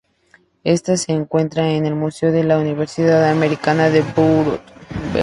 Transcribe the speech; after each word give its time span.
Ésta 0.63 0.97
se 0.97 1.11
encuentra 1.11 1.69
en 1.69 1.85
el 1.85 1.93
museo 1.93 2.31
de 2.31 2.43
la 2.43 2.57
Universidad 2.57 3.29
Americana 3.29 3.91
de 3.91 4.01
Beirut. 4.01 4.59